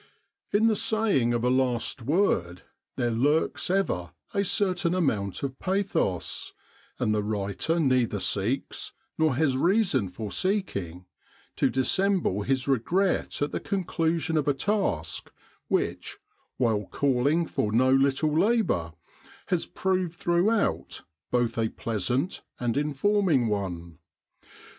[0.51, 2.63] In the saying of a last word
[2.95, 6.53] there lurks ever a certain amount of pathos;
[6.97, 11.05] and the writer neither seeks, nor has reason for seeking,
[11.55, 15.31] to dissemble his regret at the conclusion of a task,
[15.67, 16.17] which,
[16.57, 18.93] while calling for no little labour,
[19.49, 23.99] has proved throughout both a pleasant and informing one.